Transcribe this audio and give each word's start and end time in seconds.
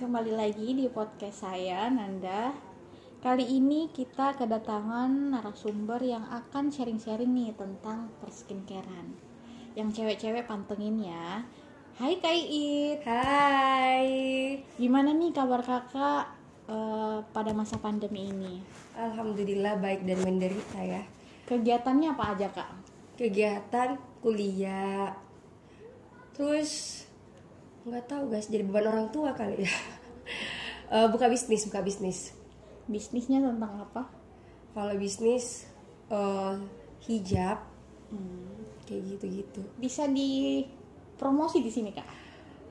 kembali 0.00 0.32
lagi 0.32 0.72
di 0.72 0.88
podcast 0.88 1.44
saya 1.44 1.84
Nanda. 1.92 2.56
Kali 3.20 3.44
ini 3.44 3.92
kita 3.92 4.32
kedatangan 4.32 5.36
narasumber 5.36 6.00
yang 6.00 6.24
akan 6.24 6.72
sharing-sharing 6.72 7.28
nih 7.28 7.52
tentang 7.52 8.08
perskincarean. 8.24 9.12
Yang 9.76 10.00
cewek-cewek 10.00 10.48
pantengin 10.48 11.04
ya. 11.04 11.44
Hai 12.00 12.16
Kak 12.16 12.32
Iit, 12.32 13.04
Hai, 13.04 14.08
gimana 14.80 15.12
nih 15.12 15.36
kabar 15.36 15.60
kakak 15.60 16.32
eh, 16.64 17.20
pada 17.20 17.52
masa 17.52 17.76
pandemi 17.76 18.32
ini? 18.32 18.64
Alhamdulillah 18.96 19.84
baik 19.84 20.08
dan 20.08 20.24
menderita 20.24 20.80
ya. 20.80 21.04
Kegiatannya 21.44 22.16
apa 22.16 22.24
aja 22.32 22.48
kak? 22.48 22.72
Kegiatan 23.20 24.00
kuliah, 24.24 25.12
terus 26.32 27.04
nggak 27.86 28.04
tahu 28.10 28.24
guys, 28.32 28.48
jadi 28.48 28.64
beban 28.66 28.88
orang 28.90 29.08
tua 29.14 29.32
kali 29.36 29.64
ya. 29.64 29.72
Eh, 30.90 31.06
buka 31.06 31.30
bisnis, 31.30 31.70
buka 31.70 31.86
bisnis. 31.86 32.34
Bisnisnya 32.90 33.38
tentang 33.38 33.78
apa? 33.78 34.10
Kalau 34.74 34.90
bisnis 34.98 35.70
eh, 36.10 36.54
hijab, 37.06 37.62
kayak 38.90 39.02
gitu-gitu. 39.14 39.62
Bisa 39.78 40.10
di 40.10 40.66
promosi 41.14 41.62
di 41.62 41.70
sini 41.70 41.94
kak. 41.94 42.08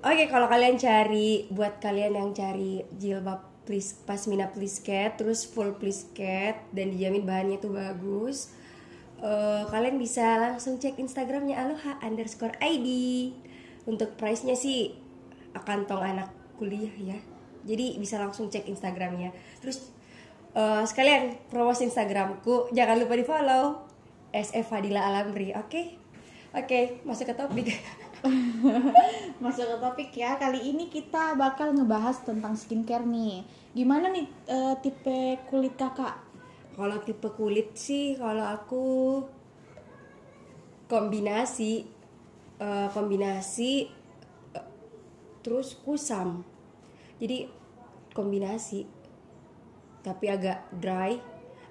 Oke, 0.03 0.27
kalau 0.27 0.51
kalian 0.51 0.75
cari, 0.75 1.47
buat 1.47 1.79
kalian 1.79 2.19
yang 2.19 2.35
cari 2.35 2.83
jilbab 2.99 3.63
please 3.63 3.95
pasmina 4.03 4.51
plisket, 4.51 5.15
terus 5.15 5.47
full 5.47 5.79
plisket 5.79 6.59
dan 6.75 6.91
dijamin 6.91 7.23
bahannya 7.23 7.55
itu 7.55 7.71
bagus. 7.71 8.51
eh, 9.19 9.63
kalian 9.67 9.95
bisa 9.95 10.23
langsung 10.39 10.75
cek 10.79 10.99
Instagramnya 10.99 11.55
aloha 11.55 11.99
underscore 12.03 12.55
id. 12.63 12.87
Untuk 13.87 14.15
price-nya 14.19 14.57
sih 14.57 14.95
akan 15.55 15.87
tong 15.87 16.03
anak 16.03 16.31
kuliah 16.59 16.91
ya. 16.99 17.17
Jadi 17.63 17.99
bisa 17.99 18.19
langsung 18.19 18.51
cek 18.51 18.67
Instagramnya. 18.67 19.31
Terus 19.63 19.91
eh, 20.55 20.83
sekalian 20.83 21.37
promosi 21.47 21.87
Instagramku, 21.87 22.71
jangan 22.75 22.99
lupa 22.99 23.13
di 23.15 23.25
follow 23.27 23.63
SF 24.29 24.65
Fadila 24.69 25.09
Alamri, 25.09 25.55
oke? 25.55 25.99
Oke, 26.49 27.05
masuk 27.05 27.29
ke 27.29 27.35
topik. 27.37 27.67
Masuk 29.43 29.69
ke 29.69 29.77
topik 29.77 30.09
ya. 30.17 30.35
Kali 30.35 30.73
ini 30.73 30.89
kita 30.89 31.37
bakal 31.37 31.77
ngebahas 31.77 32.25
tentang 32.25 32.57
skincare 32.57 33.05
nih. 33.05 33.45
Gimana 33.77 34.09
nih 34.09 34.25
eh, 34.49 34.75
tipe 34.81 35.37
kulit 35.45 35.77
kakak? 35.77 36.17
Kalau 36.73 36.97
tipe 37.05 37.29
kulit 37.37 37.77
sih, 37.77 38.17
kalau 38.17 38.49
aku 38.49 38.83
kombinasi, 40.89 41.85
eh, 42.59 42.87
kombinasi, 42.91 43.87
eh, 44.53 44.67
terus 45.41 45.79
kusam. 45.79 46.43
Jadi 47.19 47.47
kombinasi, 48.15 48.85
tapi 50.03 50.25
agak 50.27 50.67
dry. 50.75 51.19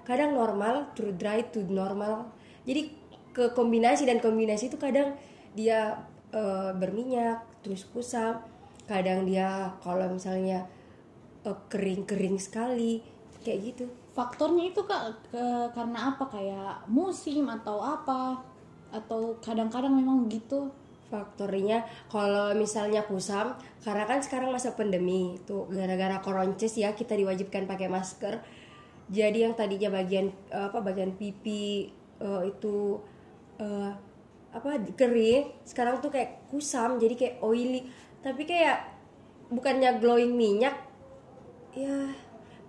Kadang 0.05 0.33
normal, 0.33 0.89
to 0.97 1.13
dry 1.13 1.45
to 1.53 1.61
normal. 1.69 2.33
Jadi 2.65 2.93
ke 3.29 3.53
kombinasi 3.53 4.09
dan 4.09 4.17
kombinasi 4.19 4.73
itu 4.73 4.77
kadang 4.81 5.13
dia 5.53 6.01
eh, 6.33 6.71
berminyak, 6.73 7.61
terus 7.61 7.85
kusam. 7.89 8.41
Kadang 8.89 9.25
dia 9.29 9.77
kalau 9.85 10.09
misalnya 10.09 10.65
kering-kering 11.45 12.37
sekali, 12.41 13.01
kayak 13.45 13.59
gitu. 13.73 13.85
Faktornya 14.11 14.69
itu 14.69 14.81
kak 14.83 15.31
ke- 15.31 15.69
karena 15.71 16.13
apa? 16.13 16.25
Kayak 16.27 16.83
musim 16.91 17.47
atau 17.47 17.79
apa? 17.79 18.43
Atau 18.89 19.37
kadang-kadang 19.41 19.93
memang 19.93 20.25
begitu? 20.25 20.69
Faktornya 21.09 21.89
kalau 22.05 22.53
misalnya 22.53 23.01
kusam, 23.01 23.57
karena 23.81 24.05
kan 24.05 24.21
sekarang 24.21 24.53
masa 24.53 24.77
pandemi, 24.77 25.41
tuh 25.41 25.65
gara-gara 25.73 26.21
koronces 26.21 26.77
ya 26.77 26.93
kita 26.93 27.17
diwajibkan 27.17 27.65
pakai 27.65 27.89
masker. 27.89 28.37
Jadi 29.09 29.41
yang 29.41 29.57
tadinya 29.57 29.89
bagian 29.89 30.29
eh, 30.53 30.65
apa 30.69 30.85
bagian 30.85 31.17
pipi 31.17 31.89
eh, 32.21 32.41
itu 32.45 33.01
eh, 33.57 33.91
apa 34.53 34.69
kering, 34.93 35.65
sekarang 35.65 35.97
tuh 35.97 36.13
kayak 36.13 36.45
kusam, 36.53 37.01
jadi 37.01 37.17
kayak 37.17 37.35
oily. 37.41 37.89
Tapi 38.21 38.45
kayak 38.45 38.85
bukannya 39.49 39.97
glowing 39.97 40.37
minyak, 40.37 40.77
ya 41.73 42.13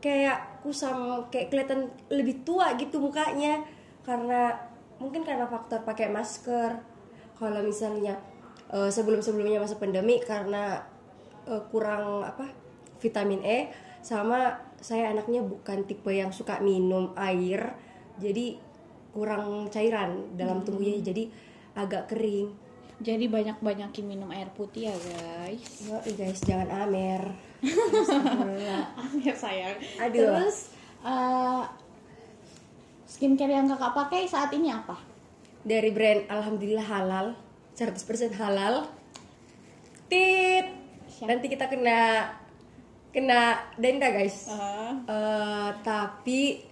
kayak 0.01 0.65
kusam, 0.65 1.29
kayak 1.29 1.53
kelihatan 1.53 1.93
lebih 2.09 2.41
tua 2.41 2.73
gitu 2.81 3.05
mukanya 3.05 3.61
karena 4.01 4.70
mungkin 5.01 5.25
karena 5.25 5.49
faktor 5.49 5.83
pakai 5.83 6.13
masker 6.13 6.77
kalau 7.41 7.65
misalnya 7.65 8.21
sebelum 8.93 9.25
sebelumnya 9.25 9.59
masa 9.59 9.81
pandemi 9.81 10.21
karena 10.23 10.85
eh, 11.49 11.63
kurang 11.73 12.23
apa 12.23 12.47
vitamin 13.01 13.41
E 13.43 13.73
sama 14.05 14.61
saya 14.81 15.13
anaknya 15.13 15.45
bukan 15.45 15.85
tipe 15.85 16.13
yang 16.13 16.33
suka 16.33 16.61
minum 16.61 17.13
air 17.17 17.75
jadi 18.21 18.61
kurang 19.11 19.73
cairan 19.73 20.37
dalam 20.39 20.63
tubuhnya 20.63 21.01
jadi 21.03 21.27
agak 21.75 22.13
kering 22.13 22.53
Jadi 23.01 23.33
banyak-banyakin 23.33 24.05
minum 24.05 24.29
air 24.29 24.53
putih 24.53 24.93
ya 24.93 24.97
guys. 25.01 25.89
Yo, 25.89 25.97
guys 26.21 26.37
jangan 26.45 26.69
amer 26.85 27.33
ya 29.25 29.33
sayang. 29.33 29.73
Aduh. 29.97 30.21
Terus 30.21 30.77
eh, 31.01 31.63
skincare 33.11 33.51
yang 33.51 33.67
kakak 33.67 33.93
pakai 33.93 34.23
saat 34.25 34.55
ini 34.55 34.71
apa? 34.71 34.95
dari 35.61 35.93
brand 35.93 36.25
alhamdulillah 36.25 36.89
halal 36.89 37.27
100% 37.77 38.33
halal. 38.33 38.89
Tit. 40.09 40.67
Siap. 41.11 41.27
nanti 41.29 41.53
kita 41.53 41.69
kena 41.69 42.33
kena 43.11 43.61
denda 43.77 44.09
guys. 44.09 44.49
Eh, 44.49 44.93
Eh, 45.05 45.71
tapi 45.83 46.65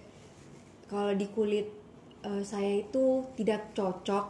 kalau 0.87 1.13
di 1.13 1.27
kulit 1.29 1.67
eh, 2.25 2.41
saya 2.41 2.81
itu 2.81 3.21
tidak 3.37 3.75
cocok 3.75 4.25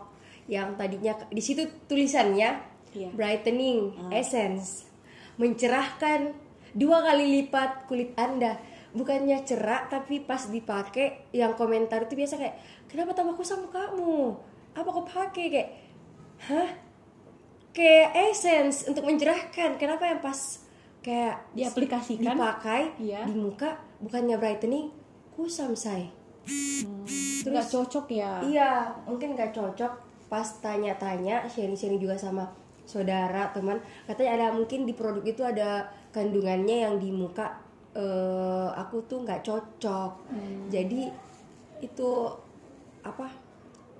yang 0.49 0.75
tadinya 0.75 1.13
di 1.29 1.39
situ 1.39 1.63
tulisannya 1.87 2.67
Iya. 2.89 3.13
brightening 3.13 4.09
essence. 4.09 4.89
Mencerahkan 5.37 6.33
dua 6.73 7.05
kali 7.05 7.39
lipat 7.39 7.85
kulit 7.85 8.11
anda 8.17 8.57
bukannya 8.89 9.45
cerah 9.45 9.85
tapi 9.85 10.25
pas 10.25 10.49
dipakai 10.49 11.29
yang 11.29 11.53
komentar 11.53 12.09
itu 12.09 12.17
biasa 12.17 12.41
kayak 12.41 12.55
kenapa 12.89 13.13
tambah 13.13 13.37
kusam 13.37 13.69
kamu? 13.69 14.33
Apa 14.73 14.89
kau 14.89 15.05
pakai 15.05 15.45
kayak 15.49 15.69
hah? 16.49 16.69
Kayak 17.69 18.33
essence 18.33 18.89
untuk 18.89 19.05
mencerahkan. 19.05 19.77
Kenapa 19.77 20.09
yang 20.09 20.19
pas 20.19 20.65
kayak 21.05 21.37
Diaplikasikan? 21.53 22.33
dipakai 22.33 22.81
Iya. 22.97 23.29
di 23.29 23.33
muka 23.37 23.77
bukannya 24.01 24.41
brightening? 24.41 24.89
Kusam 25.37 25.77
say. 25.77 26.09
Nggak 27.45 27.69
cocok 27.69 28.05
ya. 28.09 28.41
iya 28.41 28.69
mungkin 29.05 29.37
gak 29.37 29.53
cocok. 29.53 29.93
Pas 30.29 30.45
tanya-tanya 30.61 31.45
sharing-sharing 31.45 32.01
juga 32.01 32.17
sama 32.17 32.49
saudara 32.89 33.53
teman 33.53 33.77
katanya 34.09 34.31
ada 34.33 34.47
mungkin 34.57 34.89
di 34.89 34.97
produk 34.97 35.21
itu 35.21 35.45
ada 35.45 35.85
kandungannya 36.09 36.89
yang 36.89 36.97
di 36.97 37.13
muka 37.13 37.68
eh, 37.99 38.69
aku 38.79 39.03
tuh 39.03 39.27
nggak 39.27 39.43
cocok. 39.43 40.11
Jadi 40.71 41.11
itu 41.83 42.09
apa 43.03 43.27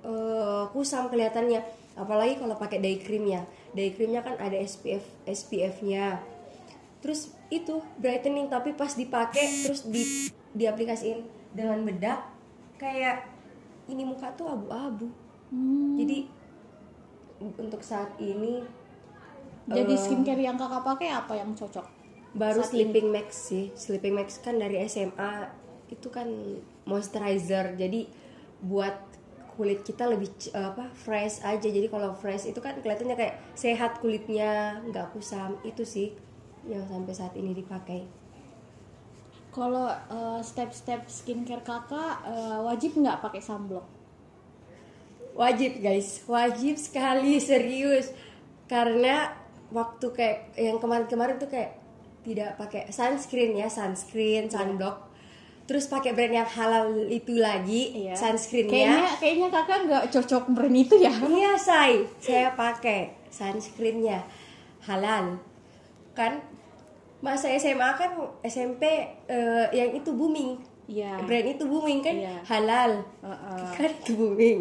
eh, 0.08 0.64
kusam 0.72 1.12
kelihatannya. 1.12 1.60
Apalagi 2.00 2.40
kalau 2.40 2.56
pakai 2.56 2.80
day 2.80 2.96
creamnya 2.96 3.44
day 3.74 3.94
creamnya 3.94 4.22
kan 4.22 4.34
ada 4.38 4.58
SPF 4.58 5.04
SPF-nya 5.26 6.18
terus 7.00 7.32
itu 7.48 7.80
brightening 7.96 8.52
tapi 8.52 8.76
pas 8.76 8.92
dipakai 8.92 9.64
terus 9.64 9.88
di 9.88 10.28
diaplikasiin 10.52 11.24
dengan 11.54 11.80
bedak 11.86 12.20
kayak 12.76 13.24
ini 13.90 14.06
muka 14.06 14.30
tuh 14.38 14.46
abu-abu. 14.46 15.10
Hmm, 15.50 15.98
jadi 15.98 16.30
untuk 17.40 17.82
saat 17.82 18.14
ini 18.22 18.62
Jadi 19.70 19.94
eh, 19.94 19.98
skincare 20.02 20.42
yang 20.42 20.58
kakak 20.58 20.82
pakai 20.82 21.08
apa 21.14 21.32
yang 21.38 21.54
cocok? 21.54 21.86
Baru 22.36 22.62
saat 22.62 22.72
sleeping 22.74 23.08
max 23.10 23.50
sih. 23.50 23.74
Sleeping 23.74 24.14
max 24.14 24.38
kan 24.38 24.58
dari 24.58 24.82
SMA 24.86 25.50
itu 25.90 26.08
kan 26.08 26.28
moisturizer. 26.86 27.74
Jadi 27.74 28.06
buat 28.60 28.96
kulit 29.58 29.84
kita 29.84 30.08
lebih 30.08 30.30
apa 30.54 30.88
fresh 30.94 31.42
aja. 31.42 31.68
Jadi 31.68 31.86
kalau 31.90 32.16
fresh 32.16 32.48
itu 32.48 32.58
kan 32.62 32.78
kelihatannya 32.78 33.16
kayak 33.18 33.36
sehat 33.54 33.98
kulitnya. 33.98 34.82
Nggak 34.88 35.14
kusam. 35.14 35.58
Itu 35.66 35.82
sih 35.82 36.14
yang 36.68 36.86
sampai 36.86 37.14
saat 37.14 37.34
ini 37.34 37.56
dipakai. 37.56 38.06
Kalau 39.50 39.90
eh, 39.90 40.40
step-step 40.46 41.10
skincare 41.10 41.66
kakak 41.66 42.22
eh, 42.28 42.58
wajib 42.62 42.94
nggak 42.94 43.18
pakai 43.18 43.42
sunblock? 43.42 44.00
wajib 45.40 45.80
guys. 45.80 46.20
Wajib 46.28 46.76
sekali. 46.76 47.40
Serius. 47.40 48.12
Karena 48.68 49.32
waktu 49.72 50.06
kayak 50.12 50.38
yang 50.60 50.76
kemarin-kemarin 50.76 51.40
tuh 51.40 51.48
kayak 51.50 51.79
tidak 52.20 52.60
pakai 52.60 52.92
sunscreen 52.92 53.56
ya 53.56 53.68
sunscreen 53.68 54.48
sunblock. 54.52 55.08
Terus 55.64 55.86
pakai 55.86 56.10
brand 56.18 56.34
yang 56.34 56.50
halal 56.50 57.06
itu 57.06 57.38
lagi 57.38 57.94
Iya. 57.94 58.18
sunscreennya. 58.18 58.74
Kayaknya 58.74 59.10
kayaknya 59.22 59.48
kakak 59.54 59.78
nggak 59.86 60.04
cocok 60.10 60.44
brand 60.50 60.76
itu 60.76 60.94
ya. 60.98 61.14
iya 61.30 61.52
say. 61.54 62.04
Saya 62.18 62.50
pakai 62.58 63.14
sunscreennya. 63.30 64.26
Halal. 64.82 65.38
Kan 66.12 66.42
masa 67.22 67.54
SMA 67.54 67.86
kan 67.94 68.18
SMP 68.42 68.82
eh, 69.30 69.66
yang 69.70 69.94
itu 69.94 70.10
booming. 70.10 70.58
Iya. 70.90 71.22
brand 71.22 71.46
itu 71.46 71.64
booming 71.70 72.02
kan? 72.02 72.18
Iya. 72.18 72.36
halal. 72.50 72.92
Heeh. 73.22 73.66
kan 73.78 73.90
itu 73.94 74.12
booming. 74.18 74.58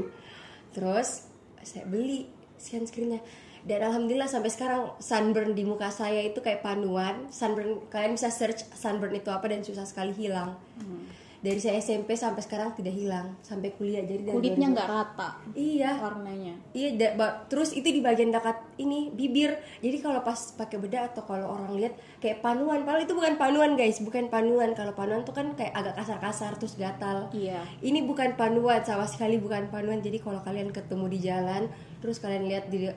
Terus 0.70 1.26
saya 1.66 1.90
beli 1.90 2.30
sunscreennya 2.62 3.20
dan 3.62 3.80
alhamdulillah 3.84 4.26
sampai 4.26 4.48
sekarang 4.48 4.82
sunburn 4.98 5.52
di 5.52 5.64
muka 5.64 5.90
saya 5.90 6.22
itu 6.22 6.40
kayak 6.40 6.60
panuan 6.60 7.28
sunburn 7.30 7.84
kalian 7.88 8.14
bisa 8.14 8.30
search 8.30 8.64
sunburn 8.72 9.12
itu 9.14 9.28
apa 9.28 9.46
dan 9.46 9.60
susah 9.60 9.84
sekali 9.84 10.12
hilang 10.12 10.56
Hmm. 10.76 11.04
dari 11.40 11.56
saya 11.56 11.76
SMP 11.78 12.16
sampai 12.16 12.40
sekarang 12.40 12.72
tidak 12.74 12.92
hilang 12.92 13.32
sampai 13.40 13.72
kuliah 13.72 14.00
jadi 14.02 14.28
Kulitnya 14.28 14.68
2000 14.68 14.74
nggak 14.74 14.90
rata 14.90 15.30
iya 15.54 15.92
warnanya. 15.96 16.56
Iya, 16.70 16.90
da- 16.94 17.16
ba- 17.16 17.48
terus 17.48 17.72
itu 17.72 17.88
di 17.88 18.00
bagian 18.00 18.30
dekat 18.30 18.60
ini 18.78 19.08
bibir. 19.10 19.56
Jadi 19.80 19.98
kalau 19.98 20.20
pas 20.20 20.36
pakai 20.54 20.78
bedak 20.78 21.12
atau 21.12 21.24
kalau 21.26 21.50
orang 21.50 21.74
lihat 21.74 21.94
kayak 22.20 22.40
panuan, 22.40 22.84
padahal 22.84 23.04
itu 23.04 23.12
bukan 23.12 23.36
panuan 23.36 23.74
guys, 23.74 23.98
bukan 24.00 24.28
panuan. 24.28 24.72
Kalau 24.72 24.92
panuan 24.94 25.24
tuh 25.24 25.32
kan 25.32 25.56
kayak 25.56 25.74
agak 25.74 25.96
kasar-kasar 25.98 26.56
terus 26.56 26.76
gatal. 26.76 27.32
Iya. 27.32 27.64
Ini 27.80 28.04
bukan 28.04 28.36
panuan, 28.36 28.84
sama 28.84 29.04
sekali 29.04 29.36
bukan 29.36 29.68
panuan. 29.68 30.00
Jadi 30.00 30.20
kalau 30.20 30.40
kalian 30.40 30.70
ketemu 30.70 31.06
di 31.08 31.20
jalan, 31.20 31.64
terus 32.00 32.20
kalian 32.20 32.46
lihat 32.46 32.68
di 32.68 32.92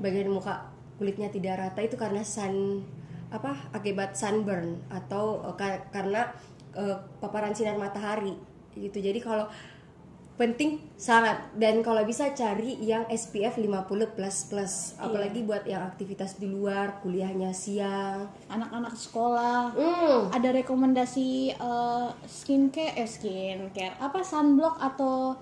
bagian 0.00 0.32
muka 0.32 0.66
kulitnya 0.96 1.28
tidak 1.28 1.60
rata 1.60 1.80
itu 1.80 1.96
karena 1.96 2.20
sun 2.20 2.84
apa 3.30 3.54
akibat 3.70 4.18
sunburn 4.18 4.82
atau 4.90 5.44
eh, 5.46 5.54
ka- 5.54 5.86
karena 5.94 6.28
eh, 6.74 6.96
paparan 7.22 7.54
sinar 7.54 7.78
matahari 7.78 8.34
gitu. 8.74 8.98
Jadi 8.98 9.20
kalau 9.20 9.46
penting 10.34 10.80
sangat. 10.96 11.36
Dan 11.52 11.84
kalau 11.84 12.00
bisa 12.02 12.32
cari 12.32 12.80
yang 12.80 13.04
SPF 13.06 13.60
50 13.60 14.16
plus 14.16 14.36
plus. 14.48 14.74
Apalagi 14.96 15.44
buat 15.44 15.68
yang 15.68 15.84
aktivitas 15.84 16.40
di 16.40 16.48
luar 16.48 17.04
kuliahnya 17.04 17.52
siang. 17.52 18.24
Anak-anak 18.48 18.96
sekolah. 18.96 19.76
Hmm. 19.76 20.32
ada 20.32 20.48
rekomendasi 20.50 21.54
eh, 21.54 22.08
skincare 22.24 22.96
eh 22.96 23.04
skincare. 23.06 24.00
Apa 24.00 24.24
sunblock 24.24 24.80
atau 24.80 25.36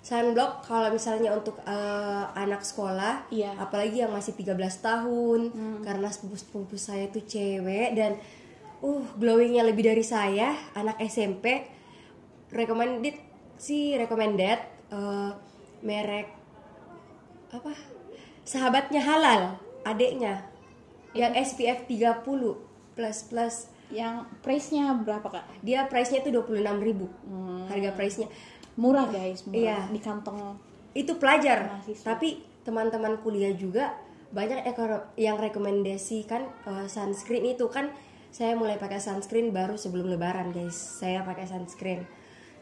sunblock 0.00 0.64
kalau 0.64 0.88
misalnya 0.88 1.36
untuk 1.36 1.60
eh, 1.62 2.24
anak 2.34 2.64
sekolah 2.64 3.28
Iya. 3.28 3.52
apalagi 3.60 4.00
yang 4.00 4.12
masih 4.12 4.32
13 4.32 4.56
tahun 4.80 5.40
karena 5.84 6.08
sepupu-sepupu 6.08 6.80
saya 6.80 7.06
itu 7.06 7.20
cewek 7.20 7.92
dan 7.92 8.16
uh 8.80 9.04
glowingnya 9.20 9.60
lebih 9.60 9.84
dari 9.84 10.00
saya 10.00 10.56
anak 10.72 10.96
SMP 11.04 11.68
recommended 12.48 13.16
sih 13.60 13.92
recommended 13.94 14.58
eh, 14.88 15.30
merek 15.84 16.32
apa 17.52 17.72
sahabatnya 18.44 19.04
halal 19.04 19.42
adeknya 19.84 20.48
yang 21.12 21.34
SPF 21.34 21.84
30 21.90 22.22
plus 22.94 23.18
plus. 23.26 23.56
Yang 23.90 24.22
price-nya 24.46 24.94
berapa 25.02 25.26
kak? 25.26 25.42
dia 25.66 25.82
price-nya 25.90 26.22
tuh 26.22 26.30
26.000 26.30 27.66
harga 27.66 27.90
price-nya 27.98 28.30
Murah 28.76 29.06
guys, 29.08 29.42
murah 29.46 29.58
Iya. 29.58 29.78
di 29.90 30.00
kantong. 30.00 30.56
itu 30.90 31.14
pelajar 31.22 31.70
Mahasiswa. 31.70 32.02
tapi 32.02 32.42
teman-teman 32.66 33.14
kuliah 33.22 33.54
juga 33.54 33.94
banyak 34.34 34.66
yang 35.14 35.38
rekomendasikan 35.38 36.42
eh, 36.66 36.86
sunscreen 36.90 37.46
itu 37.46 37.70
kan 37.70 37.94
saya 38.30 38.58
mulai 38.58 38.74
pakai 38.74 38.98
sunscreen 38.98 39.50
baru 39.50 39.78
sebelum 39.78 40.10
lebaran 40.10 40.50
guys 40.50 40.74
saya 40.74 41.22
pakai 41.22 41.46
sunscreen 41.46 42.02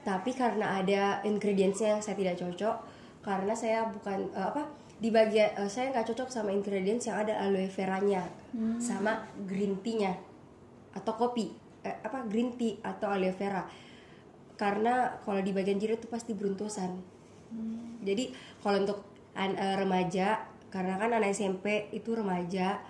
tapi 0.04 0.36
karena 0.36 0.80
ada 0.80 1.24
ingredientsnya 1.24 1.96
yang 1.96 2.02
saya 2.04 2.16
tidak 2.20 2.36
cocok 2.36 2.76
karena 3.24 3.52
saya 3.56 3.88
bukan 3.88 4.28
eh, 4.32 4.44
apa 4.44 4.68
di 4.96 5.08
bagian 5.08 5.48
eh, 5.56 5.68
saya 5.72 5.88
nggak 5.92 6.12
cocok 6.12 6.28
sama 6.28 6.52
ingredients 6.52 7.08
yang 7.08 7.24
ada 7.24 7.32
aloe 7.40 7.68
veranya 7.68 8.28
sama 8.76 9.24
green 9.48 9.80
tea-nya 9.80 10.12
atau 10.92 11.16
kopi 11.16 11.48
eh, 11.80 11.96
apa 12.00 12.28
green 12.28 12.56
tea 12.60 12.76
atau 12.84 13.08
aloe 13.08 13.32
vera 13.32 13.64
karena 14.58 15.16
kalau 15.22 15.38
di 15.38 15.54
bagian 15.54 15.78
jidat 15.78 16.02
itu 16.02 16.10
pasti 16.10 16.34
beruntusan. 16.34 16.98
Jadi 18.02 18.34
kalau 18.60 18.82
untuk 18.82 19.06
an- 19.38 19.56
eh, 19.56 19.76
remaja 19.78 20.42
karena 20.68 21.00
kan 21.00 21.14
anak 21.14 21.32
SMP 21.32 21.88
itu 21.94 22.12
remaja 22.12 22.82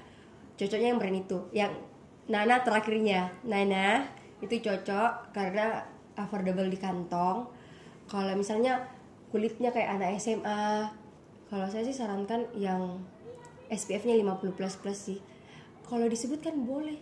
cocoknya 0.59 0.89
yang 0.91 0.99
brand 0.99 1.19
itu. 1.21 1.39
Yang 1.55 1.73
Nana 2.29 2.61
terakhirnya. 2.61 3.33
Nana 3.47 4.05
itu 4.41 4.59
cocok 4.59 5.33
karena 5.37 5.85
affordable 6.19 6.67
di 6.67 6.77
kantong. 6.81 7.47
Kalau 8.09 8.33
misalnya 8.35 8.83
kulitnya 9.29 9.69
kayak 9.71 10.01
anak 10.01 10.17
SMA 10.19 10.89
kalau 11.49 11.65
saya 11.69 11.85
sih 11.85 11.97
sarankan 11.97 12.45
yang 12.57 13.01
SPF-nya 13.73 14.17
50 14.17 14.57
plus 14.57 14.75
plus 14.77 14.99
sih. 14.99 15.19
Kalau 15.89 16.05
disebutkan 16.05 16.65
boleh 16.69 17.01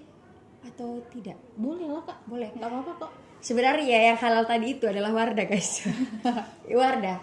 atau 0.63 1.03
tidak? 1.11 1.39
Boleh 1.59 1.87
lah 1.91 2.03
kak. 2.07 2.19
boleh. 2.27 2.51
Nggak 2.55 2.71
apa-apa 2.71 2.93
kok. 3.07 3.13
Sebenarnya 3.47 3.99
yang 4.05 4.19
halal 4.19 4.43
tadi 4.43 4.75
itu 4.75 4.85
adalah 4.85 5.15
Wardah 5.15 5.47
guys 5.47 5.87
Wardah 6.67 7.23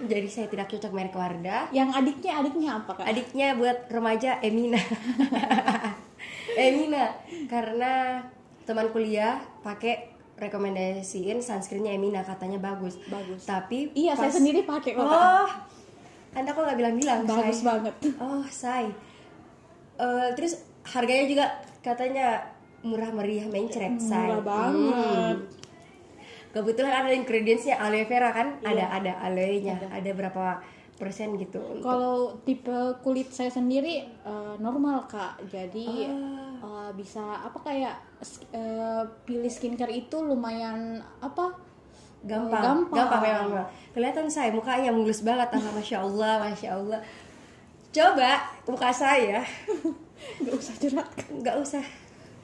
Jadi 0.00 0.28
saya 0.28 0.46
tidak 0.46 0.70
cocok 0.70 0.94
merek 0.94 1.10
Wardah 1.12 1.68
Yang 1.68 1.90
adiknya 1.92 2.32
adiknya 2.38 2.68
apa 2.76 2.90
kak? 2.94 3.04
Adiknya 3.04 3.48
buat 3.54 3.90
remaja 3.90 4.38
Emina 4.38 4.78
Emina 6.56 7.10
Karena 7.46 8.22
teman 8.62 8.88
kuliah 8.88 9.42
pakai 9.60 10.14
rekomendasiin 10.34 11.38
sunscreennya 11.38 11.92
Emina 11.92 12.22
katanya 12.22 12.58
bagus 12.58 12.94
Bagus. 13.04 13.42
Tapi 13.42 13.90
Iya, 13.92 14.14
saya 14.14 14.30
pas- 14.30 14.38
sendiri 14.38 14.62
pakai 14.62 14.94
kok. 14.94 15.02
Oh 15.02 15.50
Anda 16.30 16.50
kok 16.50 16.62
nggak 16.62 16.78
bilang-bilang 16.78 17.20
Bagus 17.24 17.58
Say? 17.58 17.66
banget. 17.66 17.94
Oh 18.18 18.42
say 18.44 18.86
Eh, 19.94 20.28
Terus 20.34 20.58
harganya 20.84 21.24
juga 21.24 21.44
katanya 21.80 22.42
murah 22.84 23.10
meriah 23.10 23.48
mencret 23.48 23.96
say 23.98 24.28
Murah 24.28 24.44
banget. 24.44 24.92
Hmm. 24.94 25.34
Kebetulan 26.52 26.92
ada 26.94 27.10
ingredientsnya 27.10 27.74
aloe 27.76 28.04
vera 28.04 28.30
kan? 28.30 28.62
Iya. 28.62 28.70
Ada 28.70 28.84
ada 28.94 29.12
aloe-nya. 29.26 29.74
Ada. 29.90 30.10
berapa 30.14 30.62
persen 30.94 31.34
gitu. 31.34 31.58
untuk- 31.58 31.82
Kalau 31.82 32.16
tipe 32.44 32.70
kulit 33.02 33.26
saya 33.28 33.50
sendiri 33.50 34.06
eh, 34.06 34.54
normal 34.58 35.10
kak, 35.10 35.42
jadi 35.44 36.06
Ah. 36.06 36.86
eh, 36.86 36.90
bisa 36.94 37.42
apa 37.42 37.58
kayak 37.58 37.96
eh, 38.52 39.02
pilih 39.24 39.50
skincare 39.50 39.90
itu 39.90 40.16
lumayan 40.16 41.02
apa? 41.18 41.50
gampang. 42.24 42.56
eh, 42.56 42.64
gampang. 42.64 43.20
memang. 43.20 43.46
memang. 43.50 43.68
Kelihatan 43.92 44.26
saya 44.26 44.48
mukanya 44.48 44.88
mulus 44.88 45.20
banget. 45.20 45.48
Ah, 45.50 45.72
masya 45.74 46.00
Allah, 46.00 46.40
masya 46.40 46.72
Allah. 46.72 47.00
Coba 47.90 48.30
muka 48.64 48.88
saya. 48.88 49.44
Nggak 50.40 50.54
usah 50.54 50.74
curhat. 50.78 51.08
Nggak 51.28 51.56
usah. 51.58 51.84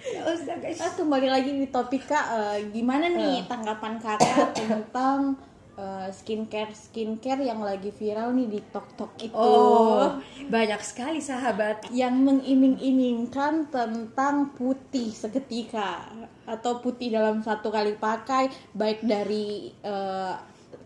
Usah 0.01 0.57
guys. 0.57 0.81
Kembali 0.97 1.29
lagi 1.29 1.53
di 1.53 1.69
topik 1.69 2.09
kak, 2.09 2.27
eh, 2.33 2.59
gimana 2.73 3.07
nih 3.07 3.45
tanggapan 3.45 4.01
kakak 4.01 4.49
tentang 4.59 5.37
eh, 5.77 6.09
skincare 6.09 6.73
skincare 6.73 7.45
yang 7.45 7.61
lagi 7.61 7.93
viral 7.93 8.33
nih 8.33 8.49
di 8.49 8.61
TikTok 8.65 9.13
itu? 9.21 9.37
Oh, 9.37 10.17
banyak 10.49 10.81
sekali 10.81 11.21
sahabat. 11.21 11.93
yang 11.93 12.17
mengiming-imingkan 12.17 13.69
tentang 13.69 14.57
putih 14.57 15.13
seketika 15.13 16.09
atau 16.49 16.81
putih 16.81 17.13
dalam 17.13 17.45
satu 17.45 17.69
kali 17.69 17.95
pakai 17.95 18.49
baik 18.73 19.05
dari 19.05 19.69
eh, 19.85 20.35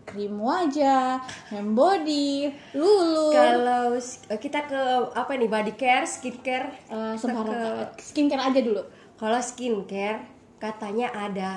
krim 0.05 0.37
wajah, 0.37 1.17
hand 1.49 1.73
body, 1.73 2.45
lulu, 2.77 3.33
Kalau 3.33 3.97
kita 4.37 4.69
ke 4.69 4.81
apa 5.11 5.33
nih 5.33 5.49
body 5.49 5.73
care, 5.73 6.05
skincare, 6.05 6.69
sembarang 7.17 7.57
ke- 7.95 8.03
skincare 8.03 8.43
aja 8.43 8.61
dulu. 8.61 8.83
Kalau 9.15 9.39
skincare 9.39 10.27
katanya 10.57 11.07
ada. 11.09 11.51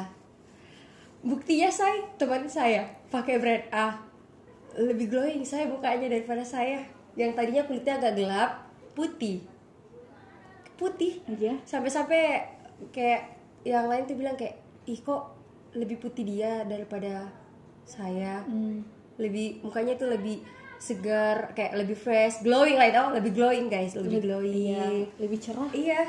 Buktinya 1.19 1.67
saya 1.69 2.07
teman 2.15 2.47
saya 2.47 2.87
pakai 3.09 3.37
brand 3.37 3.65
A 3.71 3.99
lebih 4.77 5.11
glowing 5.11 5.43
saya 5.43 5.67
mukanya 5.67 6.07
daripada 6.07 6.47
saya 6.47 6.87
yang 7.19 7.35
tadinya 7.35 7.67
kulitnya 7.67 7.99
agak 7.99 8.15
gelap 8.15 8.51
putih 8.95 9.43
putih 10.79 11.19
Aja. 11.27 11.59
sampai-sampai 11.65 12.47
kayak 12.95 13.35
yang 13.67 13.91
lain 13.91 14.07
tuh 14.07 14.15
bilang 14.15 14.39
kayak 14.39 14.55
ih 14.87 15.03
kok 15.03 15.35
lebih 15.75 15.99
putih 15.99 16.23
dia 16.23 16.63
daripada 16.63 17.27
saya 17.83 18.47
Hmm. 18.47 18.87
lebih 19.19 19.59
mukanya 19.61 19.99
tuh 19.99 20.07
lebih 20.09 20.47
segar 20.79 21.51
kayak 21.53 21.75
lebih 21.75 21.99
fresh 21.99 22.39
glowing 22.41 22.79
lah 22.79 22.87
itu 22.87 23.03
lebih 23.19 23.33
glowing 23.35 23.67
guys 23.67 23.99
lebih 23.99 24.23
glowing 24.23 24.55
Iya, 24.55 24.87
lebih 25.19 25.39
cerah. 25.43 25.71
Iya, 25.75 26.03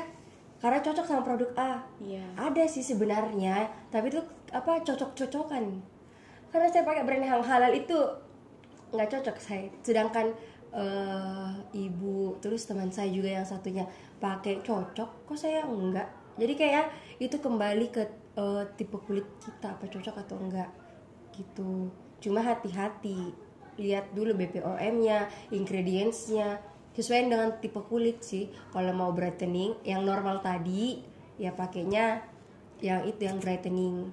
karena 0.60 0.78
cocok 0.84 1.06
sama 1.08 1.24
produk 1.24 1.50
A. 1.56 1.80
Iya. 2.04 2.24
Ada 2.36 2.68
sih 2.68 2.84
sebenarnya, 2.84 3.72
tapi 3.88 4.12
itu 4.12 4.20
apa 4.52 4.84
cocok-cocokan. 4.84 5.80
Karena 6.52 6.68
saya 6.68 6.84
pakai 6.84 7.02
brand 7.08 7.24
yang 7.24 7.40
halal 7.40 7.72
itu 7.72 7.96
nggak 8.92 9.08
cocok 9.08 9.36
saya. 9.40 9.72
Sedangkan 9.80 10.36
eh, 10.76 11.50
ibu 11.72 12.36
terus 12.44 12.68
teman 12.68 12.92
saya 12.92 13.08
juga 13.08 13.32
yang 13.40 13.48
satunya 13.48 13.88
pakai 14.20 14.60
cocok, 14.60 15.24
kok 15.24 15.38
saya 15.40 15.64
enggak. 15.64 16.12
Jadi 16.36 16.54
kayak 16.54 16.86
itu 17.16 17.40
kembali 17.40 17.86
ke 17.88 18.02
eh, 18.36 18.64
tipe 18.76 19.00
kulit 19.00 19.24
kita 19.40 19.72
apa 19.80 19.88
cocok 19.88 20.16
atau 20.28 20.36
enggak 20.44 20.68
gitu. 21.40 21.88
Cuma 22.20 22.44
hati-hati 22.44 23.32
lihat 23.80 24.12
dulu 24.12 24.36
BPOM-nya, 24.36 25.32
ingredients-nya, 25.48 26.60
sesuai 26.92 27.26
dengan 27.26 27.50
tipe 27.58 27.80
kulit 27.82 28.20
sih. 28.20 28.46
Kalau 28.70 28.90
mau 28.90 29.10
brightening 29.10 29.82
yang 29.82 30.02
normal 30.02 30.40
tadi 30.40 31.00
ya 31.36 31.50
pakainya 31.50 32.20
yang 32.78 33.00
itu 33.02 33.20
yang 33.22 33.36
brightening 33.36 34.08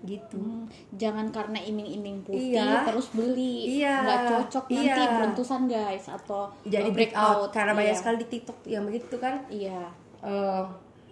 gitu 0.00 0.40
Hmm, 0.40 0.64
jangan 0.96 1.28
karena 1.28 1.60
iming-iming 1.60 2.24
putih 2.24 2.56
Iya. 2.56 2.88
terus 2.88 3.12
beli 3.12 3.80
Iya. 3.80 4.00
nggak 4.00 4.20
cocok 4.24 4.64
nanti 4.72 4.96
Iya. 4.96 5.12
beruntusan 5.12 5.60
guys 5.68 6.06
atau 6.08 6.48
jadi 6.64 6.88
uh, 6.88 6.94
breakout 6.94 7.52
karena 7.52 7.76
banyak 7.76 7.92
Iya. 7.92 8.00
sekali 8.00 8.16
di 8.16 8.28
TikTok 8.28 8.58
yang 8.64 8.88
begitu 8.88 9.20
kan 9.20 9.44
iya 9.52 9.92
eh 10.24 10.64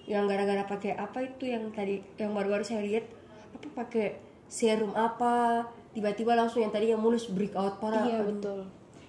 yang 0.09 0.25
gara-gara 0.25 0.65
pakai 0.65 0.97
apa 0.97 1.21
itu 1.21 1.45
yang 1.45 1.69
tadi 1.69 2.01
yang 2.17 2.33
baru-baru 2.33 2.65
saya 2.65 2.81
lihat 2.81 3.05
apa 3.53 3.69
pakai 3.77 4.17
serum 4.49 4.97
apa 4.97 5.69
tiba-tiba 5.93 6.33
langsung 6.33 6.65
yang 6.65 6.73
tadi 6.73 6.89
yang 6.89 7.01
mulus 7.01 7.29
breakout 7.29 7.77
parah 7.77 8.09
iya 8.09 8.25
Aduh. 8.25 8.33
betul 8.33 8.61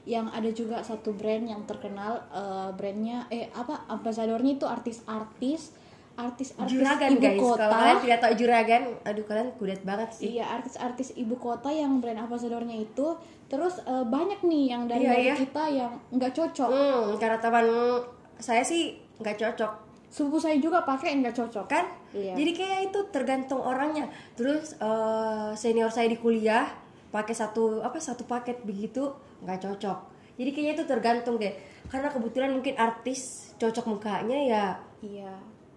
yang 0.09 0.25
ada 0.33 0.49
juga 0.49 0.81
satu 0.81 1.13
brand 1.13 1.45
yang 1.45 1.61
terkenal 1.69 2.17
eh, 2.33 2.73
brandnya 2.73 3.29
eh 3.29 3.45
apa 3.53 3.85
ambasadornya 3.85 4.57
itu 4.57 4.65
artis-artis 4.65 5.77
artis-artis 6.19 6.73
juragan 6.75 7.15
ibu 7.15 7.21
guys. 7.21 7.39
kota. 7.39 7.63
Kalau 7.63 7.77
kalian 7.79 7.99
tidak 8.03 8.19
tahu 8.19 8.33
juragan 8.35 8.83
aduh 9.05 9.23
kalian 9.29 9.49
kudet 9.55 9.81
banget 9.85 10.09
sih. 10.11 10.35
Iya 10.35 10.45
artis-artis 10.59 11.13
ibu 11.15 11.37
kota 11.37 11.69
yang 11.69 12.01
brand 12.01 12.25
ambasadornya 12.25 12.73
itu. 12.73 13.15
Terus 13.47 13.79
eh, 13.85 14.05
banyak 14.09 14.41
nih 14.43 14.63
yang 14.73 14.89
dari 14.89 15.05
Iya, 15.05 15.11
dari 15.13 15.23
iya. 15.29 15.35
kita 15.37 15.63
yang 15.69 15.93
nggak 16.09 16.33
cocok. 16.33 16.69
Hmm, 16.73 17.05
karena 17.21 17.37
teman 17.37 17.65
saya 18.41 18.65
sih 18.65 18.97
nggak 19.21 19.37
cocok. 19.37 19.71
Sepupu 20.09 20.41
saya 20.41 20.57
juga 20.57 20.81
pakai 20.83 21.21
nggak 21.21 21.37
cocok. 21.37 21.65
Kan? 21.69 21.85
Iya. 22.09 22.33
jadi 22.33 22.51
kayak 22.57 22.79
itu 22.89 22.99
tergantung 23.13 23.61
orangnya. 23.61 24.09
Terus 24.33 24.73
eh, 24.81 25.53
senior 25.53 25.93
saya 25.93 26.09
di 26.09 26.17
kuliah 26.17 26.65
pakai 27.13 27.37
satu 27.37 27.85
apa 27.85 27.97
satu 28.01 28.25
paket 28.25 28.65
begitu 28.65 29.28
nggak 29.43 29.59
cocok. 29.63 29.99
Jadi 30.39 30.49
kayaknya 30.55 30.73
itu 30.79 30.85
tergantung 30.87 31.35
deh. 31.35 31.51
Karena 31.91 32.07
kebetulan 32.07 32.55
mungkin 32.55 32.79
artis 32.79 33.51
cocok 33.59 33.85
mukanya 33.91 34.39
ya 34.39 34.65
iya. 35.03 35.33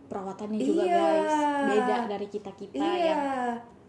Perawatannya 0.07 0.59
juga 0.61 0.83
Iya. 0.87 0.99
guys. 1.03 1.37
Beda 1.67 1.97
dari 2.07 2.27
kita 2.31 2.51
kita 2.55 2.79
iya. 2.79 2.95
ya. 3.11 3.19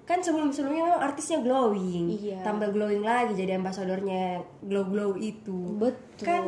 Kan 0.04 0.20
sebelum 0.20 0.52
sebelumnya 0.52 0.84
memang 0.92 1.04
artisnya 1.04 1.40
glowing. 1.40 2.06
Iya. 2.20 2.44
tambah 2.44 2.76
glowing 2.76 3.04
lagi 3.06 3.38
jadi 3.38 3.60
ambasadornya 3.60 4.42
glow 4.66 4.88
glow 4.88 5.12
itu. 5.20 5.78
Betul. 5.80 6.26
Kan? 6.26 6.44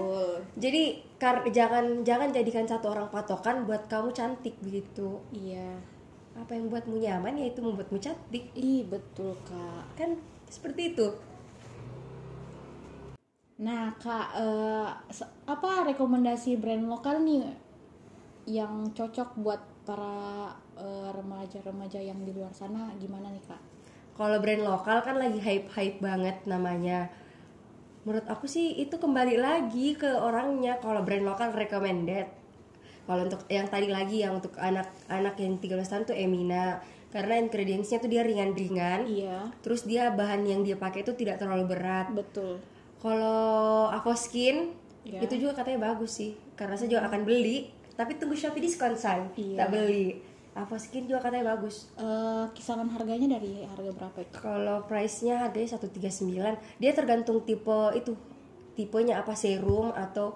jadi 0.59 1.05
kar 1.15 1.47
jangan 1.47 2.03
jangan 2.03 2.29
jadikan 2.35 2.67
satu 2.67 2.91
orang 2.91 3.07
patokan 3.07 3.63
buat 3.63 3.87
kamu 3.87 4.11
cantik 4.11 4.55
begitu. 4.59 5.21
Iya. 5.31 5.79
Apa 6.35 6.51
yang 6.55 6.67
buatmu 6.67 6.99
nyaman 6.99 7.39
ya 7.39 7.47
itu 7.47 7.63
membuatmu 7.63 7.99
cantik. 7.99 8.51
Ih 8.55 8.83
betul 8.87 9.35
kak. 9.47 9.95
Kan? 9.95 10.19
Seperti 10.51 10.95
itu 10.95 11.07
nah 13.55 13.95
kak 13.95 14.35
eh, 14.35 14.89
apa 15.47 15.87
rekomendasi 15.87 16.59
brand 16.59 16.91
lokal 16.91 17.23
nih 17.23 17.47
yang 18.51 18.91
cocok 18.91 19.39
buat 19.39 19.61
para 19.87 20.51
eh, 20.75 21.09
remaja-remaja 21.13 22.01
yang 22.01 22.19
di 22.25 22.33
luar 22.33 22.51
sana? 22.51 22.91
Gimana 22.99 23.31
nih 23.31 23.43
kak? 23.47 23.61
Kalau 24.15 24.37
brand 24.43 24.63
lokal 24.63 25.01
kan 25.01 25.15
lagi 25.17 25.39
hype 25.39 25.71
hype 25.71 25.99
banget 26.03 26.43
namanya. 26.45 27.09
Menurut 28.05 28.27
aku 28.29 28.45
sih 28.45 28.77
itu 28.77 28.95
kembali 29.01 29.39
lagi 29.39 29.97
ke 29.97 30.07
orangnya. 30.13 30.77
Kalau 30.77 31.01
brand 31.01 31.25
lokal 31.25 31.55
recommended. 31.55 32.27
Kalau 33.05 33.21
untuk 33.25 33.45
yang 33.49 33.69
tadi 33.69 33.89
lagi 33.89 34.25
yang 34.25 34.37
untuk 34.37 34.57
anak-anak 34.57 35.35
yang 35.41 35.57
13 35.57 35.89
tahun 35.89 36.03
tuh 36.05 36.17
Emina. 36.17 36.81
Karena 37.09 37.39
ingredientsnya 37.39 37.97
tuh 37.97 38.11
dia 38.11 38.21
ringan-ringan. 38.21 39.09
Iya. 39.09 39.49
Terus 39.65 39.87
dia 39.89 40.13
bahan 40.13 40.45
yang 40.45 40.61
dia 40.61 40.77
pakai 40.77 41.01
itu 41.01 41.17
tidak 41.17 41.41
terlalu 41.41 41.75
berat. 41.75 42.13
Betul 42.13 42.74
kalau 42.99 43.89
Avoskin 43.89 44.71
Ya. 45.05 45.21
itu 45.21 45.37
juga 45.37 45.61
katanya 45.61 45.93
bagus 45.93 46.17
sih 46.17 46.33
karena 46.57 46.73
saya 46.73 46.89
juga 46.89 47.05
akan 47.05 47.21
beli 47.21 47.69
tapi 47.93 48.17
tunggu 48.17 48.33
Shopee 48.33 48.57
diskon 48.57 48.97
say 48.97 49.21
Iya. 49.37 49.53
tak 49.61 49.69
beli 49.69 50.17
Avoskin 50.57 51.05
juga 51.05 51.21
katanya 51.21 51.53
bagus 51.53 51.93
Eh, 51.93 52.45
kisaran 52.51 52.89
harganya 52.89 53.37
dari 53.37 53.61
harga 53.61 53.91
berapa 53.91 54.17
itu 54.17 54.33
Kalau 54.33 54.81
price-nya 54.81 55.45
harganya 55.45 55.77
139, 55.77 56.55
dia 56.79 56.91
tergantung 56.91 57.43
tipe 57.43 57.69
itu. 57.93 58.15
Tipenya 58.73 59.19
apa 59.19 59.35
serum 59.35 59.91
atau 59.91 60.33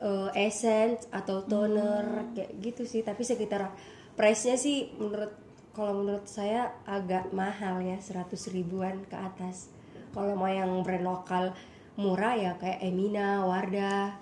eh, 0.00 0.28
essence 0.36 1.08
atau 1.08 1.40
toner 1.42 2.28
kayak 2.32 2.50
gitu 2.60 2.82
sih, 2.82 3.00
tapi 3.00 3.22
sekitar 3.22 3.70
price-nya 4.12 4.58
sih 4.58 4.90
menurut 4.96 5.30
kalau 5.70 5.96
menurut 5.96 6.26
saya 6.26 6.74
agak 6.82 7.30
mahal 7.30 7.78
ya, 7.80 7.96
100 7.96 8.26
ribuan 8.50 9.06
ke 9.06 9.14
atas. 9.14 9.70
Kalau 10.10 10.34
mau 10.34 10.50
yang 10.50 10.82
brand 10.82 11.06
lokal 11.06 11.54
murah 12.00 12.32
ya 12.34 12.52
kayak 12.56 12.80
Emina, 12.80 13.44
Wardah 13.44 14.16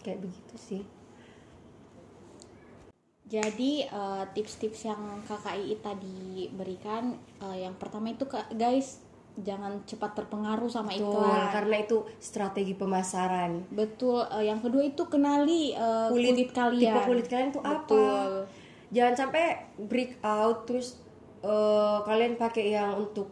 kayak 0.00 0.22
begitu 0.22 0.54
sih. 0.56 0.82
Jadi 3.26 3.82
eh, 3.82 4.24
tips-tips 4.30 4.86
yang 4.86 5.02
KKI 5.26 5.82
tadi 5.82 6.46
berikan 6.54 7.10
eh, 7.42 7.66
yang 7.66 7.74
pertama 7.74 8.06
itu 8.08 8.22
guys 8.54 9.02
jangan 9.36 9.82
cepat 9.84 10.16
terpengaruh 10.16 10.70
sama 10.70 10.94
Betul, 10.94 11.12
iklan. 11.12 11.50
karena 11.52 11.76
itu 11.82 11.96
strategi 12.16 12.72
pemasaran. 12.72 13.66
Betul. 13.68 14.22
eh, 14.30 14.46
yang 14.46 14.62
kedua 14.62 14.86
itu 14.86 15.02
kenali 15.10 15.74
eh, 15.74 16.08
Kulit- 16.08 16.38
kulit, 16.38 16.50
kalian. 16.54 16.94
tipe 16.94 17.00
kulit 17.02 17.26
kalian 17.26 17.50
tuh 17.50 17.62
apa? 17.66 18.00
Jangan 18.94 19.14
sampai 19.18 19.44
break 19.74 20.22
out 20.22 20.62
terus 20.62 21.02
eh, 21.42 21.98
kalian 22.06 22.38
pakai 22.38 22.70
yang 22.70 22.94
untuk 22.94 23.26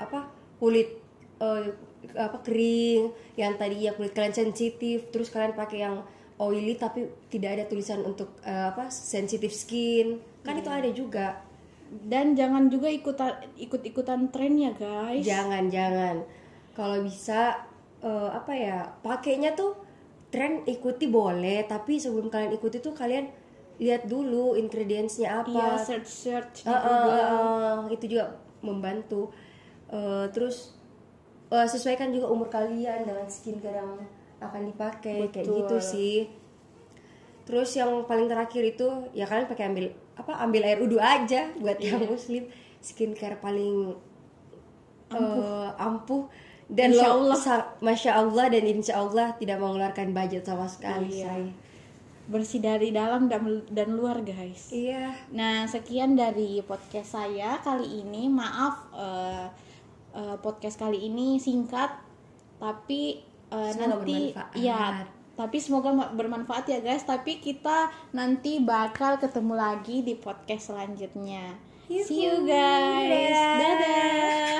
apa 0.00 0.24
kulit 0.56 0.96
eh, 1.36 1.76
apa 2.14 2.38
kering 2.46 3.10
yang 3.34 3.58
tadi 3.58 3.88
ya 3.88 3.96
kulit 3.96 4.14
kalian 4.14 4.36
sensitif 4.36 5.10
terus 5.10 5.32
kalian 5.32 5.58
pakai 5.58 5.82
yang 5.82 6.06
oily 6.36 6.76
tapi 6.76 7.08
tidak 7.32 7.60
ada 7.60 7.64
tulisan 7.68 8.04
untuk 8.04 8.36
eh, 8.44 8.68
apa 8.72 8.92
sensitive 8.92 9.52
skin. 9.52 10.20
Kan 10.44 10.60
itu 10.60 10.70
ada 10.70 10.90
juga. 10.92 11.40
Dan 11.86 12.34
jangan 12.34 12.66
juga 12.66 12.90
ikutan 12.90 13.38
ikut-ikutan 13.56 14.34
tren 14.34 14.58
ya 14.58 14.72
guys. 14.76 15.22
jangan 15.24 15.70
jangan. 15.72 16.16
Kalau 16.76 17.00
bisa 17.00 17.56
eh, 18.04 18.30
apa 18.30 18.52
ya 18.52 18.78
pakainya 19.00 19.56
tuh 19.56 19.78
tren 20.28 20.66
ikuti 20.68 21.08
boleh 21.08 21.64
tapi 21.64 21.96
sebelum 21.96 22.28
kalian 22.28 22.52
ikuti 22.52 22.82
tuh 22.84 22.92
kalian 22.92 23.30
lihat 23.80 24.04
dulu 24.08 24.56
ingredientsnya 24.56 25.44
apa. 25.44 25.52
Iya 25.52 25.68
search 25.80 26.08
search 26.08 26.56
ah, 26.68 26.80
Google. 26.84 27.16
ah, 27.16 27.32
ah, 27.32 27.78
itu 27.88 28.04
juga 28.12 28.36
membantu. 28.60 29.32
Eh, 29.88 30.26
terus 30.36 30.75
eh, 31.48 31.66
sesuaikan 31.66 32.10
juga 32.10 32.26
umur 32.26 32.48
kalian 32.48 33.02
dengan 33.02 33.26
skincare 33.26 33.76
yang 33.76 33.92
akan 34.38 34.62
dipakai 34.66 35.28
kayak 35.28 35.44
Betul. 35.44 35.56
gitu 35.60 35.76
sih 35.78 36.18
terus 37.42 37.70
yang 37.72 38.02
paling 38.04 38.26
terakhir 38.26 38.62
itu 38.66 38.86
ya 39.12 39.24
kalian 39.24 39.46
pakai 39.46 39.64
ambil 39.66 39.86
apa 40.14 40.32
ambil 40.40 40.62
air 40.62 40.78
udu 40.78 40.98
aja 40.98 41.46
buat 41.56 41.78
yang 41.78 41.98
Iya. 41.98 42.08
muslim 42.08 42.42
skincare 42.80 43.38
paling 43.38 43.94
ampuh, 45.06 45.70
ampuh 45.76 46.22
dan 46.66 46.90
Insya 46.90 47.08
Allah. 47.08 47.38
masya 47.78 48.12
Allah 48.16 48.46
dan 48.50 48.64
insya 48.66 48.94
Allah 48.98 49.30
tidak 49.38 49.62
mengeluarkan 49.62 50.10
budget 50.10 50.42
sama 50.42 50.66
sekali 50.66 51.22
Iya. 51.22 51.54
Bersih 52.26 52.58
dari 52.58 52.90
dalam 52.90 53.30
dan, 53.30 53.46
dan 53.70 53.94
luar 53.94 54.18
guys. 54.20 54.74
iya 54.74 55.14
Nah, 55.30 55.62
sekian 55.64 56.18
dari 56.18 56.58
podcast 56.60 57.14
saya 57.14 57.62
kali 57.62 58.02
ini. 58.02 58.26
Maaf 58.26 58.90
eh, 58.90 59.46
uh, 60.16 60.36
podcast 60.40 60.80
kali 60.80 61.06
ini 61.06 61.36
singkat 61.36 61.92
tapi 62.56 63.20
uh, 63.52 63.70
nanti 63.76 64.32
bermanfaat. 64.32 64.56
ya 64.56 65.04
tapi 65.36 65.60
semoga 65.60 65.92
bermanfaat 66.16 66.64
ya 66.72 66.80
guys 66.80 67.04
tapi 67.04 67.38
kita 67.44 67.92
nanti 68.16 68.64
bakal 68.64 69.20
ketemu 69.20 69.52
lagi 69.52 70.00
di 70.00 70.16
podcast 70.16 70.72
selanjutnya 70.72 71.60
Yuhu. 71.92 72.08
see 72.08 72.24
you 72.24 72.48
guys 72.48 73.36
dadah, 73.36 73.60
dadah. 73.60 74.58